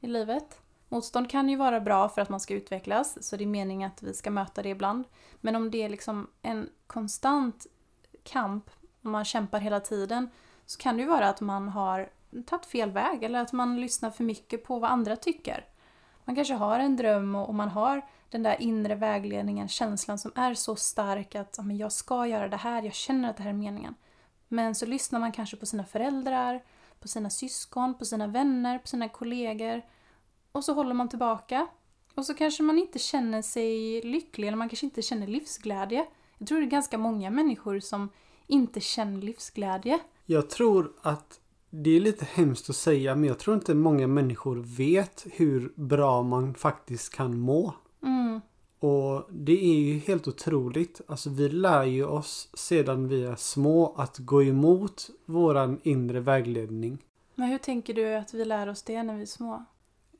i 0.00 0.06
livet. 0.06 0.60
Motstånd 0.92 1.30
kan 1.30 1.48
ju 1.48 1.56
vara 1.56 1.80
bra 1.80 2.08
för 2.08 2.22
att 2.22 2.28
man 2.28 2.40
ska 2.40 2.54
utvecklas, 2.54 3.28
så 3.28 3.36
det 3.36 3.44
är 3.44 3.46
meningen 3.46 3.90
att 3.90 4.02
vi 4.02 4.14
ska 4.14 4.30
möta 4.30 4.62
det 4.62 4.68
ibland. 4.68 5.04
Men 5.40 5.56
om 5.56 5.70
det 5.70 5.82
är 5.82 5.88
liksom 5.88 6.26
en 6.42 6.68
konstant 6.86 7.66
kamp, 8.22 8.70
och 9.02 9.10
man 9.10 9.24
kämpar 9.24 9.60
hela 9.60 9.80
tiden, 9.80 10.30
så 10.66 10.78
kan 10.78 10.96
det 10.96 11.02
ju 11.02 11.08
vara 11.08 11.28
att 11.28 11.40
man 11.40 11.68
har 11.68 12.10
tagit 12.46 12.66
fel 12.66 12.90
väg 12.90 13.22
eller 13.22 13.40
att 13.40 13.52
man 13.52 13.80
lyssnar 13.80 14.10
för 14.10 14.24
mycket 14.24 14.64
på 14.64 14.78
vad 14.78 14.90
andra 14.90 15.16
tycker. 15.16 15.64
Man 16.24 16.36
kanske 16.36 16.54
har 16.54 16.78
en 16.78 16.96
dröm 16.96 17.34
och 17.34 17.54
man 17.54 17.68
har 17.68 18.06
den 18.30 18.42
där 18.42 18.62
inre 18.62 18.94
vägledningen, 18.94 19.68
känslan 19.68 20.18
som 20.18 20.32
är 20.34 20.54
så 20.54 20.76
stark 20.76 21.34
att 21.34 21.54
ja, 21.56 21.62
men 21.62 21.76
jag 21.76 21.92
ska 21.92 22.26
göra 22.26 22.48
det 22.48 22.56
här, 22.56 22.82
jag 22.82 22.94
känner 22.94 23.30
att 23.30 23.36
det 23.36 23.42
här 23.42 23.50
är 23.50 23.54
meningen. 23.54 23.94
Men 24.48 24.74
så 24.74 24.86
lyssnar 24.86 25.20
man 25.20 25.32
kanske 25.32 25.56
på 25.56 25.66
sina 25.66 25.84
föräldrar, 25.84 26.62
på 27.00 27.08
sina 27.08 27.30
syskon, 27.30 27.94
på 27.94 28.04
sina 28.04 28.26
vänner, 28.26 28.78
på 28.78 28.86
sina 28.86 29.08
kollegor. 29.08 29.82
Och 30.52 30.64
så 30.64 30.72
håller 30.74 30.94
man 30.94 31.08
tillbaka. 31.08 31.66
Och 32.14 32.26
så 32.26 32.34
kanske 32.34 32.62
man 32.62 32.78
inte 32.78 32.98
känner 32.98 33.42
sig 33.42 34.02
lycklig 34.02 34.48
eller 34.48 34.56
man 34.56 34.68
kanske 34.68 34.86
inte 34.86 35.02
känner 35.02 35.26
livsglädje. 35.26 36.06
Jag 36.38 36.48
tror 36.48 36.60
det 36.60 36.66
är 36.66 36.70
ganska 36.70 36.98
många 36.98 37.30
människor 37.30 37.80
som 37.80 38.08
inte 38.46 38.80
känner 38.80 39.22
livsglädje. 39.22 39.98
Jag 40.26 40.50
tror 40.50 40.92
att 41.02 41.40
det 41.70 41.90
är 41.96 42.00
lite 42.00 42.24
hemskt 42.24 42.70
att 42.70 42.76
säga 42.76 43.14
men 43.14 43.24
jag 43.24 43.38
tror 43.38 43.56
inte 43.56 43.74
många 43.74 44.06
människor 44.06 44.56
vet 44.76 45.26
hur 45.32 45.72
bra 45.74 46.22
man 46.22 46.54
faktiskt 46.54 47.14
kan 47.14 47.38
må. 47.40 47.74
Mm, 48.02 48.40
Och 48.78 49.26
det 49.30 49.64
är 49.64 49.78
ju 49.80 49.98
helt 49.98 50.28
otroligt. 50.28 51.00
Alltså 51.06 51.30
vi 51.30 51.48
lär 51.48 51.84
ju 51.84 52.04
oss 52.04 52.48
sedan 52.54 53.08
vi 53.08 53.24
är 53.24 53.36
små 53.36 53.94
att 53.96 54.18
gå 54.18 54.42
emot 54.42 55.10
våran 55.24 55.80
inre 55.82 56.20
vägledning. 56.20 56.98
men 57.34 57.48
hur 57.48 57.58
tänker 57.58 57.94
du 57.94 58.14
att 58.14 58.34
vi 58.34 58.44
lär 58.44 58.68
oss 58.68 58.82
det 58.82 59.02
när 59.02 59.14
vi 59.14 59.22
är 59.22 59.26
små? 59.26 59.64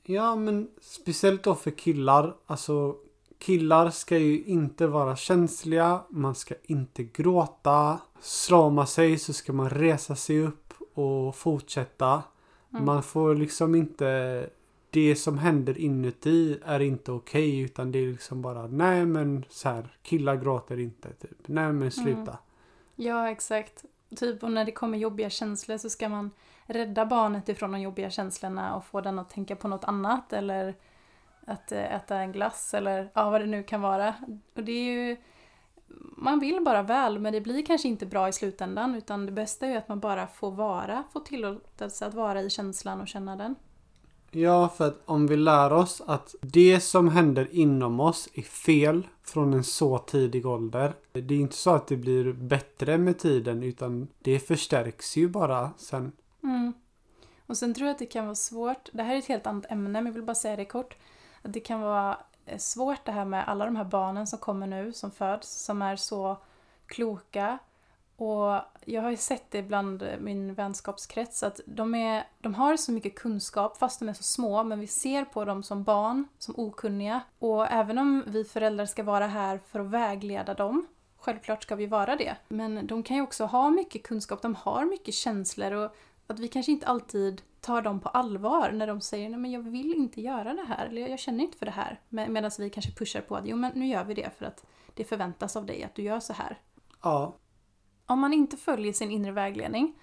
Ja 0.03 0.35
men 0.35 0.69
speciellt 0.81 1.43
då 1.43 1.55
för 1.55 1.71
killar. 1.71 2.35
Alltså 2.45 2.95
killar 3.39 3.89
ska 3.89 4.17
ju 4.17 4.43
inte 4.43 4.87
vara 4.87 5.15
känsliga. 5.15 6.03
Man 6.09 6.35
ska 6.35 6.55
inte 6.63 7.03
gråta. 7.03 7.99
Slår 8.21 8.69
man 8.69 8.87
sig 8.87 9.17
så 9.17 9.33
ska 9.33 9.53
man 9.53 9.69
resa 9.69 10.15
sig 10.15 10.39
upp 10.39 10.73
och 10.93 11.35
fortsätta. 11.35 12.23
Mm. 12.71 12.85
Man 12.85 13.03
får 13.03 13.35
liksom 13.35 13.75
inte... 13.75 14.49
Det 14.93 15.15
som 15.15 15.37
händer 15.37 15.77
inuti 15.77 16.59
är 16.65 16.79
inte 16.79 17.11
okej 17.11 17.59
utan 17.59 17.91
det 17.91 17.99
är 17.99 18.11
liksom 18.11 18.41
bara 18.41 18.67
nej 18.67 19.05
men 19.05 19.45
så 19.49 19.69
här 19.69 19.95
killar 20.01 20.35
gråter 20.35 20.79
inte 20.79 21.13
typ. 21.13 21.47
Nej 21.47 21.73
men 21.73 21.91
sluta. 21.91 22.37
Ja, 22.95 23.29
exakt. 23.29 23.85
Typ 24.15 24.43
och 24.43 24.51
när 24.51 24.65
det 24.65 24.71
kommer 24.71 24.97
jobbiga 24.97 25.29
känslor 25.29 25.77
så 25.77 25.89
ska 25.89 26.09
man 26.09 26.31
rädda 26.73 27.05
barnet 27.05 27.49
ifrån 27.49 27.71
de 27.71 27.81
jobbiga 27.81 28.09
känslorna 28.09 28.75
och 28.75 28.85
få 28.85 29.01
den 29.01 29.19
att 29.19 29.29
tänka 29.29 29.55
på 29.55 29.67
något 29.67 29.83
annat 29.83 30.33
eller 30.33 30.75
att 31.47 31.71
eh, 31.71 31.95
äta 31.95 32.17
en 32.17 32.31
glass 32.31 32.73
eller 32.73 33.11
ja, 33.13 33.29
vad 33.29 33.41
det 33.41 33.47
nu 33.47 33.63
kan 33.63 33.81
vara. 33.81 34.15
Och 34.55 34.63
det 34.63 34.71
är 34.71 34.83
ju... 34.83 35.17
Man 36.17 36.39
vill 36.39 36.63
bara 36.65 36.83
väl 36.83 37.19
men 37.19 37.33
det 37.33 37.41
blir 37.41 37.65
kanske 37.65 37.87
inte 37.87 38.05
bra 38.05 38.27
i 38.27 38.33
slutändan 38.33 38.95
utan 38.95 39.25
det 39.25 39.31
bästa 39.31 39.65
är 39.65 39.71
ju 39.71 39.77
att 39.77 39.89
man 39.89 39.99
bara 39.99 40.27
får 40.27 40.51
vara, 40.51 41.03
får 41.13 41.19
tillåtelse 41.19 42.05
att 42.05 42.13
vara 42.13 42.41
i 42.41 42.49
känslan 42.49 43.01
och 43.01 43.07
känna 43.07 43.35
den. 43.35 43.55
Ja, 44.33 44.69
för 44.69 44.87
att 44.87 45.01
om 45.05 45.27
vi 45.27 45.37
lär 45.37 45.73
oss 45.73 46.01
att 46.05 46.35
det 46.41 46.79
som 46.79 47.09
händer 47.09 47.47
inom 47.51 47.99
oss 47.99 48.29
är 48.33 48.41
fel 48.41 49.07
från 49.23 49.53
en 49.53 49.63
så 49.63 49.97
tidig 49.97 50.45
ålder. 50.45 50.93
Det 51.11 51.19
är 51.19 51.39
inte 51.39 51.55
så 51.55 51.71
att 51.71 51.87
det 51.87 51.97
blir 51.97 52.33
bättre 52.33 52.97
med 52.97 53.19
tiden 53.19 53.63
utan 53.63 54.07
det 54.19 54.39
förstärks 54.39 55.17
ju 55.17 55.27
bara 55.27 55.71
sen. 55.77 56.11
Mm. 56.43 56.73
Och 57.45 57.57
sen 57.57 57.73
tror 57.73 57.87
jag 57.87 57.93
att 57.93 57.99
det 57.99 58.05
kan 58.05 58.25
vara 58.25 58.35
svårt, 58.35 58.89
det 58.93 59.03
här 59.03 59.15
är 59.15 59.19
ett 59.19 59.25
helt 59.25 59.47
annat 59.47 59.71
ämne 59.71 59.89
men 59.89 60.05
jag 60.05 60.13
vill 60.13 60.23
bara 60.23 60.35
säga 60.35 60.55
det 60.55 60.65
kort. 60.65 60.97
Att 61.41 61.53
det 61.53 61.59
kan 61.59 61.81
vara 61.81 62.17
eh, 62.45 62.57
svårt 62.57 63.05
det 63.05 63.11
här 63.11 63.25
med 63.25 63.47
alla 63.47 63.65
de 63.65 63.75
här 63.75 63.83
barnen 63.83 64.27
som 64.27 64.39
kommer 64.39 64.67
nu, 64.67 64.93
som 64.93 65.11
föds, 65.11 65.63
som 65.65 65.81
är 65.81 65.95
så 65.95 66.37
kloka. 66.85 67.59
Och 68.15 68.59
jag 68.85 69.01
har 69.01 69.09
ju 69.09 69.17
sett 69.17 69.51
det 69.51 69.63
bland 69.63 70.03
min 70.19 70.53
vänskapskrets 70.53 71.43
att 71.43 71.59
de, 71.65 71.95
är, 71.95 72.27
de 72.39 72.53
har 72.53 72.77
så 72.77 72.91
mycket 72.91 73.15
kunskap 73.15 73.77
fast 73.77 73.99
de 73.99 74.09
är 74.09 74.13
så 74.13 74.23
små 74.23 74.63
men 74.63 74.79
vi 74.79 74.87
ser 74.87 75.25
på 75.25 75.45
dem 75.45 75.63
som 75.63 75.83
barn, 75.83 76.27
som 76.37 76.59
okunniga. 76.59 77.21
Och 77.39 77.71
även 77.71 77.97
om 77.97 78.23
vi 78.27 78.43
föräldrar 78.43 78.85
ska 78.85 79.03
vara 79.03 79.27
här 79.27 79.57
för 79.57 79.79
att 79.79 79.89
vägleda 79.89 80.53
dem 80.53 80.87
Självklart 81.21 81.63
ska 81.63 81.75
vi 81.75 81.85
vara 81.85 82.15
det. 82.15 82.35
Men 82.47 82.87
de 82.87 83.03
kan 83.03 83.17
ju 83.17 83.23
också 83.23 83.45
ha 83.45 83.69
mycket 83.69 84.03
kunskap, 84.03 84.41
de 84.41 84.55
har 84.55 84.85
mycket 84.85 85.13
känslor 85.13 85.71
och 85.71 85.95
att 86.27 86.39
vi 86.39 86.47
kanske 86.47 86.71
inte 86.71 86.87
alltid 86.87 87.41
tar 87.61 87.81
dem 87.81 87.99
på 87.99 88.09
allvar 88.09 88.71
när 88.71 88.87
de 88.87 89.01
säger 89.01 89.29
nej 89.29 89.39
men 89.39 89.51
jag 89.51 89.61
vill 89.61 89.93
inte 89.93 90.21
göra 90.21 90.53
det 90.53 90.65
här 90.67 90.85
eller 90.85 91.07
jag 91.07 91.19
känner 91.19 91.43
inte 91.43 91.57
för 91.57 91.65
det 91.65 91.71
här. 91.71 91.99
Med, 92.09 92.29
Medan 92.29 92.51
vi 92.59 92.69
kanske 92.69 92.91
pushar 92.91 93.21
på 93.21 93.35
att 93.35 93.45
jo 93.45 93.57
men 93.57 93.71
nu 93.75 93.87
gör 93.87 94.03
vi 94.03 94.13
det 94.13 94.37
för 94.37 94.45
att 94.45 94.65
det 94.93 95.03
förväntas 95.03 95.55
av 95.55 95.65
dig 95.65 95.83
att 95.83 95.95
du 95.95 96.01
gör 96.01 96.19
så 96.19 96.33
här. 96.33 96.59
Ja, 97.03 97.35
Om 98.05 98.19
man 98.19 98.33
inte 98.33 98.57
följer 98.57 98.93
sin 98.93 99.11
inre 99.11 99.31
vägledning 99.31 99.99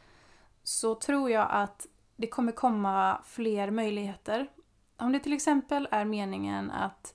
så 0.63 0.95
tror 0.95 1.31
jag 1.31 1.49
att 1.51 1.87
det 2.17 2.27
kommer 2.27 2.53
komma 2.53 3.23
fler 3.25 3.71
möjligheter. 3.71 4.51
Om 4.97 5.13
det 5.13 5.19
till 5.19 5.33
exempel 5.33 5.89
är 5.91 6.05
meningen 6.05 6.71
att 6.71 7.15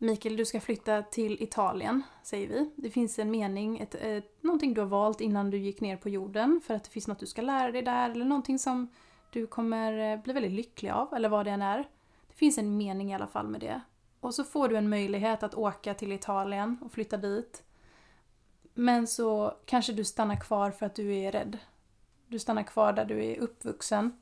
Mikael, 0.00 0.36
du 0.36 0.44
ska 0.44 0.60
flytta 0.60 1.02
till 1.02 1.42
Italien, 1.42 2.02
säger 2.22 2.48
vi. 2.48 2.70
Det 2.76 2.90
finns 2.90 3.18
en 3.18 3.30
mening, 3.30 3.78
ett, 3.78 3.94
ett, 3.94 4.42
någonting 4.42 4.74
du 4.74 4.80
har 4.80 4.88
valt 4.88 5.20
innan 5.20 5.50
du 5.50 5.58
gick 5.58 5.80
ner 5.80 5.96
på 5.96 6.08
jorden 6.08 6.60
för 6.66 6.74
att 6.74 6.84
det 6.84 6.90
finns 6.90 7.08
något 7.08 7.18
du 7.18 7.26
ska 7.26 7.42
lära 7.42 7.72
dig 7.72 7.82
där 7.82 8.10
eller 8.10 8.24
någonting 8.24 8.58
som 8.58 8.88
du 9.32 9.46
kommer 9.46 10.12
eh, 10.12 10.22
bli 10.22 10.32
väldigt 10.32 10.52
lycklig 10.52 10.90
av 10.90 11.14
eller 11.14 11.28
vad 11.28 11.46
det 11.46 11.50
än 11.50 11.62
är. 11.62 11.88
Det 12.28 12.34
finns 12.34 12.58
en 12.58 12.76
mening 12.76 13.10
i 13.10 13.14
alla 13.14 13.26
fall 13.26 13.48
med 13.48 13.60
det. 13.60 13.80
Och 14.20 14.34
så 14.34 14.44
får 14.44 14.68
du 14.68 14.76
en 14.76 14.88
möjlighet 14.88 15.42
att 15.42 15.54
åka 15.54 15.94
till 15.94 16.12
Italien 16.12 16.78
och 16.82 16.92
flytta 16.92 17.16
dit. 17.16 17.62
Men 18.74 19.06
så 19.06 19.54
kanske 19.64 19.92
du 19.92 20.04
stannar 20.04 20.40
kvar 20.40 20.70
för 20.70 20.86
att 20.86 20.94
du 20.94 21.14
är 21.14 21.32
rädd. 21.32 21.58
Du 22.26 22.38
stannar 22.38 22.62
kvar 22.62 22.92
där 22.92 23.04
du 23.04 23.24
är 23.24 23.38
uppvuxen 23.38 24.20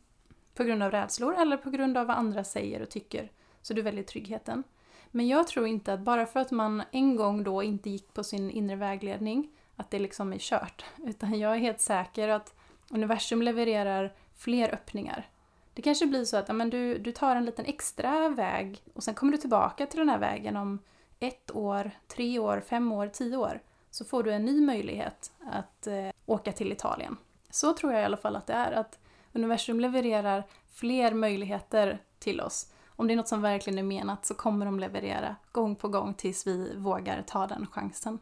på 0.54 0.64
grund 0.64 0.82
av 0.82 0.90
rädslor 0.90 1.34
eller 1.34 1.56
på 1.56 1.70
grund 1.70 1.96
av 1.96 2.06
vad 2.06 2.16
andra 2.16 2.44
säger 2.44 2.82
och 2.82 2.90
tycker. 2.90 3.30
Så 3.62 3.74
du 3.74 3.82
väljer 3.82 4.04
tryggheten. 4.04 4.62
Men 5.10 5.28
jag 5.28 5.46
tror 5.46 5.66
inte 5.66 5.92
att 5.92 6.00
bara 6.00 6.26
för 6.26 6.40
att 6.40 6.50
man 6.50 6.82
en 6.90 7.16
gång 7.16 7.44
då 7.44 7.62
inte 7.62 7.90
gick 7.90 8.14
på 8.14 8.24
sin 8.24 8.50
inre 8.50 8.76
vägledning, 8.76 9.50
att 9.76 9.90
det 9.90 9.98
liksom 9.98 10.32
är 10.32 10.38
kört. 10.38 10.84
Utan 11.06 11.38
jag 11.38 11.54
är 11.54 11.58
helt 11.58 11.80
säker 11.80 12.28
att 12.28 12.54
universum 12.90 13.42
levererar 13.42 14.12
fler 14.36 14.74
öppningar. 14.74 15.28
Det 15.74 15.82
kanske 15.82 16.06
blir 16.06 16.24
så 16.24 16.36
att 16.36 16.50
amen, 16.50 16.70
du, 16.70 16.98
du 16.98 17.12
tar 17.12 17.36
en 17.36 17.44
liten 17.44 17.64
extra 17.64 18.28
väg 18.28 18.82
och 18.94 19.02
sen 19.02 19.14
kommer 19.14 19.32
du 19.32 19.38
tillbaka 19.38 19.86
till 19.86 19.98
den 19.98 20.08
här 20.08 20.18
vägen 20.18 20.56
om 20.56 20.78
ett 21.18 21.50
år, 21.54 21.90
tre 22.06 22.38
år, 22.38 22.62
fem 22.66 22.92
år, 22.92 23.08
tio 23.08 23.36
år. 23.36 23.60
Så 23.90 24.04
får 24.04 24.22
du 24.22 24.32
en 24.32 24.44
ny 24.44 24.60
möjlighet 24.60 25.32
att 25.52 25.86
eh, 25.86 26.08
åka 26.26 26.52
till 26.52 26.72
Italien. 26.72 27.16
Så 27.50 27.72
tror 27.72 27.92
jag 27.92 28.02
i 28.02 28.04
alla 28.04 28.16
fall 28.16 28.36
att 28.36 28.46
det 28.46 28.52
är. 28.52 28.72
Att 28.72 28.98
universum 29.32 29.80
levererar 29.80 30.44
fler 30.72 31.14
möjligheter 31.14 31.98
till 32.18 32.40
oss. 32.40 32.72
Om 32.96 33.06
det 33.06 33.14
är 33.14 33.16
något 33.16 33.28
som 33.28 33.42
verkligen 33.42 33.78
är 33.78 33.82
menat 33.82 34.26
så 34.26 34.34
kommer 34.34 34.66
de 34.66 34.80
leverera 34.80 35.36
gång 35.52 35.76
på 35.76 35.88
gång 35.88 36.14
tills 36.14 36.46
vi 36.46 36.76
vågar 36.76 37.22
ta 37.22 37.46
den 37.46 37.66
chansen. 37.66 38.18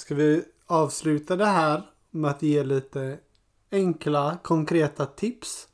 Ska 0.00 0.14
vi 0.14 0.44
avsluta 0.66 1.36
det 1.36 1.46
här 1.46 1.82
med 2.10 2.30
att 2.30 2.42
ge 2.42 2.64
lite 2.64 3.18
enkla, 3.70 4.38
konkreta 4.42 5.06
tips 5.06 5.68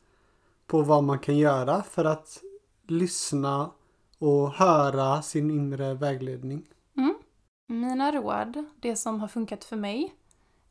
på 0.66 0.82
vad 0.82 1.04
man 1.04 1.18
kan 1.18 1.38
göra 1.38 1.82
för 1.82 2.04
att 2.04 2.42
lyssna 2.86 3.70
och 4.18 4.52
höra 4.52 5.22
sin 5.22 5.50
inre 5.50 5.94
vägledning? 5.94 6.68
Mm. 6.96 7.14
Mina 7.66 8.12
råd, 8.12 8.64
det 8.76 8.96
som 8.96 9.20
har 9.20 9.28
funkat 9.28 9.64
för 9.64 9.76
mig, 9.76 10.14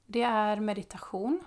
det 0.05 0.21
är 0.21 0.59
meditation. 0.59 1.43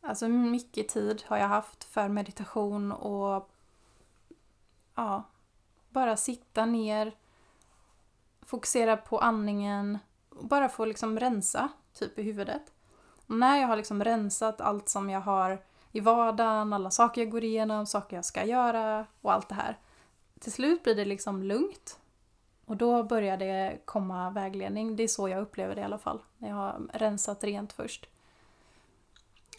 Alltså 0.00 0.28
mycket 0.28 0.88
tid 0.88 1.22
har 1.26 1.36
jag 1.36 1.48
haft 1.48 1.84
för 1.84 2.08
meditation 2.08 2.92
och 2.92 3.51
ja, 4.94 5.22
bara 5.88 6.16
sitta 6.16 6.66
ner, 6.66 7.16
fokusera 8.42 8.96
på 8.96 9.18
andningen 9.18 9.98
och 10.28 10.46
bara 10.46 10.68
få 10.68 10.84
liksom 10.84 11.20
rensa 11.20 11.68
typ 11.92 12.18
i 12.18 12.22
huvudet. 12.22 12.72
Och 13.26 13.36
när 13.36 13.60
jag 13.60 13.68
har 13.68 13.76
liksom 13.76 14.04
rensat 14.04 14.60
allt 14.60 14.88
som 14.88 15.10
jag 15.10 15.20
har 15.20 15.64
i 15.92 16.00
vardagen, 16.00 16.72
alla 16.72 16.90
saker 16.90 17.20
jag 17.20 17.30
går 17.30 17.44
igenom, 17.44 17.86
saker 17.86 18.16
jag 18.16 18.24
ska 18.24 18.44
göra 18.44 19.06
och 19.20 19.32
allt 19.32 19.48
det 19.48 19.54
här. 19.54 19.78
Till 20.40 20.52
slut 20.52 20.82
blir 20.82 20.94
det 20.94 21.04
liksom 21.04 21.42
lugnt. 21.42 21.98
Och 22.64 22.76
då 22.76 23.02
börjar 23.02 23.36
det 23.36 23.78
komma 23.84 24.30
vägledning. 24.30 24.96
Det 24.96 25.02
är 25.02 25.08
så 25.08 25.28
jag 25.28 25.42
upplever 25.42 25.74
det 25.74 25.80
i 25.80 25.84
alla 25.84 25.98
fall. 25.98 26.22
När 26.38 26.48
jag 26.48 26.56
har 26.56 26.90
rensat 26.92 27.44
rent 27.44 27.72
först. 27.72 28.06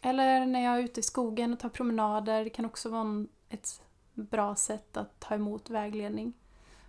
Eller 0.01 0.45
när 0.45 0.63
jag 0.63 0.77
är 0.77 0.83
ute 0.83 0.99
i 0.99 1.03
skogen 1.03 1.53
och 1.53 1.59
tar 1.59 1.69
promenader. 1.69 2.43
Det 2.43 2.49
kan 2.49 2.65
också 2.65 2.89
vara 2.89 3.25
ett 3.49 3.81
bra 4.13 4.55
sätt 4.55 4.98
att 4.98 5.20
ta 5.20 5.36
emot 5.36 5.70
vägledning. 5.70 6.34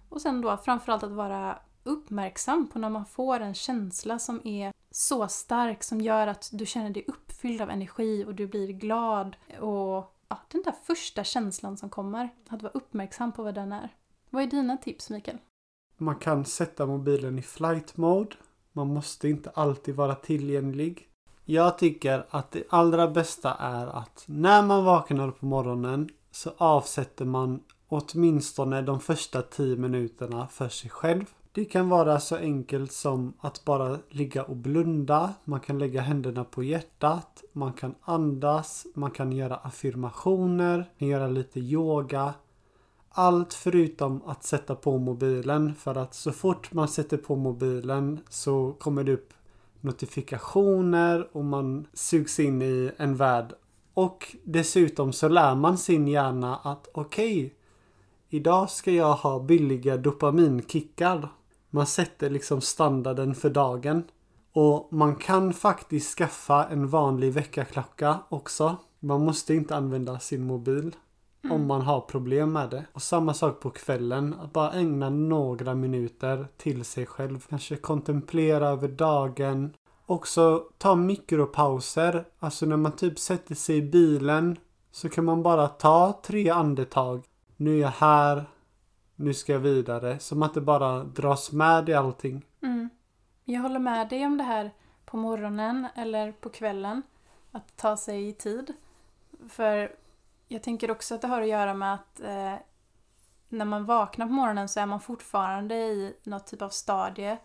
Och 0.08 0.20
sen 0.20 0.40
då 0.40 0.56
framförallt 0.56 1.02
att 1.02 1.10
vara 1.10 1.58
uppmärksam 1.84 2.68
på 2.68 2.78
när 2.78 2.90
man 2.90 3.06
får 3.06 3.40
en 3.40 3.54
känsla 3.54 4.18
som 4.18 4.40
är 4.44 4.72
så 4.90 5.28
stark 5.28 5.82
som 5.82 6.00
gör 6.00 6.26
att 6.26 6.48
du 6.52 6.66
känner 6.66 6.90
dig 6.90 7.04
uppfylld 7.08 7.60
av 7.60 7.70
energi 7.70 8.24
och 8.24 8.34
du 8.34 8.46
blir 8.46 8.68
glad 8.68 9.36
och 9.60 10.14
ja, 10.28 10.40
den 10.48 10.62
där 10.62 10.74
första 10.84 11.24
känslan 11.24 11.76
som 11.76 11.90
kommer. 11.90 12.28
Att 12.48 12.62
vara 12.62 12.72
uppmärksam 12.72 13.32
på 13.32 13.42
vad 13.42 13.54
den 13.54 13.72
är. 13.72 13.88
Vad 14.30 14.42
är 14.42 14.46
dina 14.46 14.76
tips 14.76 15.10
Mikael? 15.10 15.38
Man 15.96 16.16
kan 16.16 16.44
sätta 16.44 16.86
mobilen 16.86 17.38
i 17.38 17.42
flight 17.42 17.96
mode. 17.96 18.36
Man 18.72 18.86
måste 18.86 19.28
inte 19.28 19.50
alltid 19.50 19.94
vara 19.94 20.14
tillgänglig. 20.14 21.08
Jag 21.44 21.78
tycker 21.78 22.26
att 22.30 22.50
det 22.50 22.64
allra 22.70 23.08
bästa 23.08 23.54
är 23.54 23.86
att 23.86 24.24
när 24.26 24.62
man 24.62 24.84
vaknar 24.84 25.30
på 25.30 25.46
morgonen 25.46 26.08
så 26.34 26.52
avsätter 26.56 27.24
man 27.24 27.60
åtminstone 27.88 28.82
de 28.82 29.00
första 29.00 29.42
10 29.42 29.76
minuterna 29.76 30.48
för 30.48 30.68
sig 30.68 30.90
själv. 30.90 31.24
Det 31.52 31.64
kan 31.64 31.88
vara 31.88 32.20
så 32.20 32.36
enkelt 32.36 32.92
som 32.92 33.32
att 33.40 33.64
bara 33.64 33.98
ligga 34.08 34.42
och 34.42 34.56
blunda. 34.56 35.34
Man 35.44 35.60
kan 35.60 35.78
lägga 35.78 36.00
händerna 36.00 36.44
på 36.44 36.62
hjärtat. 36.62 37.44
Man 37.52 37.72
kan 37.72 37.94
andas. 38.00 38.86
Man 38.94 39.10
kan 39.10 39.32
göra 39.32 39.56
affirmationer. 39.56 40.76
Man 40.76 40.86
kan 40.98 41.08
göra 41.08 41.28
lite 41.28 41.60
yoga. 41.60 42.34
Allt 43.08 43.54
förutom 43.54 44.22
att 44.26 44.44
sätta 44.44 44.74
på 44.74 44.98
mobilen 44.98 45.74
för 45.74 45.94
att 45.94 46.14
så 46.14 46.32
fort 46.32 46.72
man 46.72 46.88
sätter 46.88 47.16
på 47.16 47.36
mobilen 47.36 48.20
så 48.28 48.72
kommer 48.78 49.04
det 49.04 49.12
upp 49.12 49.32
notifikationer 49.80 51.28
och 51.32 51.44
man 51.44 51.86
sugs 51.92 52.40
in 52.40 52.62
i 52.62 52.90
en 52.96 53.16
värld. 53.16 53.54
Och 53.94 54.36
dessutom 54.44 55.12
så 55.12 55.28
lär 55.28 55.54
man 55.54 55.78
sin 55.78 56.08
hjärna 56.08 56.56
att 56.56 56.88
okej, 56.92 57.46
okay, 57.46 57.50
idag 58.28 58.70
ska 58.70 58.90
jag 58.90 59.12
ha 59.14 59.40
billiga 59.40 59.96
dopaminkickar. 59.96 61.28
Man 61.70 61.86
sätter 61.86 62.30
liksom 62.30 62.60
standarden 62.60 63.34
för 63.34 63.50
dagen. 63.50 64.02
Och 64.52 64.88
man 64.90 65.16
kan 65.16 65.52
faktiskt 65.52 66.18
skaffa 66.18 66.64
en 66.64 66.88
vanlig 66.88 67.32
väckarklocka 67.32 68.18
också. 68.28 68.76
Man 69.00 69.24
måste 69.24 69.54
inte 69.54 69.76
använda 69.76 70.18
sin 70.18 70.46
mobil. 70.46 70.96
Mm. 71.44 71.56
Om 71.56 71.66
man 71.66 71.80
har 71.80 72.00
problem 72.00 72.52
med 72.52 72.70
det. 72.70 72.84
Och 72.92 73.02
samma 73.02 73.34
sak 73.34 73.60
på 73.60 73.70
kvällen. 73.70 74.34
Att 74.40 74.52
bara 74.52 74.72
ägna 74.72 75.10
några 75.10 75.74
minuter 75.74 76.48
till 76.56 76.84
sig 76.84 77.06
själv. 77.06 77.46
Kanske 77.48 77.76
kontemplera 77.76 78.68
över 78.68 78.88
dagen. 78.88 79.72
Också 80.06 80.64
ta 80.78 80.94
mikropauser. 80.94 82.24
Alltså 82.38 82.66
när 82.66 82.76
man 82.76 82.92
typ 82.92 83.18
sätter 83.18 83.54
sig 83.54 83.76
i 83.76 83.82
bilen. 83.82 84.56
Så 84.90 85.08
kan 85.08 85.24
man 85.24 85.42
bara 85.42 85.68
ta 85.68 86.20
tre 86.22 86.50
andetag. 86.50 87.24
Nu 87.56 87.76
är 87.76 87.80
jag 87.80 87.88
här. 87.88 88.44
Nu 89.16 89.34
ska 89.34 89.52
jag 89.52 89.60
vidare. 89.60 90.18
Så 90.18 90.36
man 90.36 90.48
inte 90.48 90.60
bara 90.60 91.04
dras 91.04 91.52
med 91.52 91.88
i 91.88 91.94
allting. 91.94 92.46
Mm. 92.62 92.90
Jag 93.44 93.60
håller 93.60 93.78
med 93.78 94.08
dig 94.08 94.26
om 94.26 94.38
det 94.38 94.44
här 94.44 94.70
på 95.04 95.16
morgonen 95.16 95.88
eller 95.94 96.32
på 96.32 96.48
kvällen. 96.48 97.02
Att 97.52 97.76
ta 97.76 97.96
sig 97.96 98.28
i 98.28 98.32
tid. 98.32 98.72
För 99.48 99.96
jag 100.48 100.62
tänker 100.62 100.90
också 100.90 101.14
att 101.14 101.20
det 101.20 101.28
har 101.28 101.40
att 101.40 101.48
göra 101.48 101.74
med 101.74 101.94
att 101.94 102.20
eh, 102.20 102.54
när 103.48 103.64
man 103.64 103.84
vaknar 103.84 104.26
på 104.26 104.32
morgonen 104.32 104.68
så 104.68 104.80
är 104.80 104.86
man 104.86 105.00
fortfarande 105.00 105.74
i 105.74 106.16
något 106.22 106.46
typ 106.46 106.62
av 106.62 106.68
stadie 106.68 107.38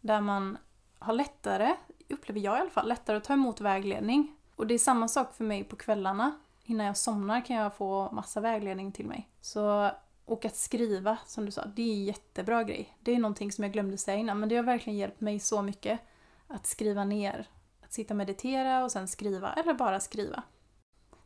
där 0.00 0.20
man 0.20 0.58
har 0.98 1.12
lättare, 1.12 1.74
upplever 2.12 2.40
jag 2.40 2.58
i 2.58 2.60
alla 2.60 2.70
fall, 2.70 2.88
lättare 2.88 3.16
att 3.16 3.24
ta 3.24 3.32
emot 3.32 3.60
vägledning. 3.60 4.36
Och 4.56 4.66
det 4.66 4.74
är 4.74 4.78
samma 4.78 5.08
sak 5.08 5.34
för 5.34 5.44
mig 5.44 5.64
på 5.64 5.76
kvällarna. 5.76 6.32
Innan 6.64 6.86
jag 6.86 6.96
somnar 6.96 7.44
kan 7.44 7.56
jag 7.56 7.74
få 7.74 8.10
massa 8.12 8.40
vägledning 8.40 8.92
till 8.92 9.06
mig. 9.06 9.28
Så, 9.40 9.90
och 10.24 10.44
att 10.44 10.56
skriva, 10.56 11.18
som 11.26 11.46
du 11.46 11.52
sa, 11.52 11.64
det 11.64 11.82
är 11.82 11.92
en 11.92 12.04
jättebra 12.04 12.64
grej. 12.64 12.96
Det 13.00 13.14
är 13.14 13.18
någonting 13.18 13.52
som 13.52 13.64
jag 13.64 13.72
glömde 13.72 13.98
säga 13.98 14.18
innan, 14.18 14.40
men 14.40 14.48
det 14.48 14.56
har 14.56 14.62
verkligen 14.62 14.98
hjälpt 14.98 15.20
mig 15.20 15.38
så 15.38 15.62
mycket. 15.62 16.00
Att 16.48 16.66
skriva 16.66 17.04
ner. 17.04 17.48
Att 17.84 17.92
sitta 17.92 18.14
och 18.14 18.18
meditera 18.18 18.84
och 18.84 18.92
sen 18.92 19.08
skriva, 19.08 19.52
eller 19.52 19.74
bara 19.74 20.00
skriva. 20.00 20.42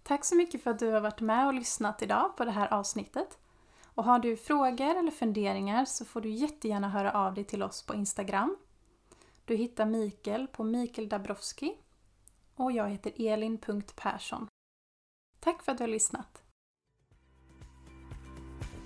Tack 0.02 0.24
så 0.24 0.36
mycket 0.36 0.62
för 0.62 0.70
att 0.70 0.78
du 0.78 0.90
har 0.90 1.00
varit 1.00 1.20
med 1.20 1.46
och 1.46 1.54
lyssnat 1.54 2.02
idag 2.02 2.36
på 2.36 2.44
det 2.44 2.50
här 2.50 2.74
avsnittet. 2.74 3.38
Och 3.84 4.04
har 4.04 4.18
du 4.18 4.36
frågor 4.36 4.96
eller 4.96 5.10
funderingar 5.10 5.84
så 5.84 6.04
får 6.04 6.20
du 6.20 6.30
jättegärna 6.30 6.88
höra 6.88 7.12
av 7.12 7.34
dig 7.34 7.44
till 7.44 7.62
oss 7.62 7.82
på 7.82 7.94
Instagram. 7.94 8.56
Du 9.46 9.56
hittar 9.56 9.86
Mikael 9.86 10.46
på 10.46 10.64
Mikael 10.64 11.08
Dabrowski 11.08 11.72
och 12.54 12.72
jag 12.72 12.88
heter 12.88 13.12
elin.persson. 13.16 14.48
Tack 15.40 15.62
för 15.62 15.72
att 15.72 15.78
du 15.78 15.84
har 15.84 15.88
lyssnat! 15.88 16.42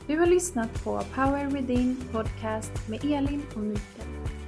Du 0.07 0.19
har 0.19 0.27
lyssnat 0.27 0.85
på 0.85 1.03
Power 1.15 1.47
Within 1.47 1.97
Podcast 2.13 2.89
med 2.89 3.05
Elin 3.05 3.43
och 3.55 3.61
Mikael. 3.61 4.40